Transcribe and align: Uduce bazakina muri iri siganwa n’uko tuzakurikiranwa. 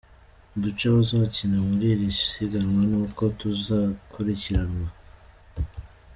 Uduce 0.55 0.85
bazakina 0.95 1.57
muri 1.67 1.85
iri 1.93 2.07
siganwa 2.31 2.81
n’uko 2.89 3.21
tuzakurikiranwa. 3.39 4.87